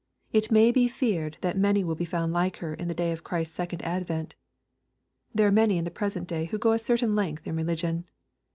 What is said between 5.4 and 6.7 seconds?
are many in the present day who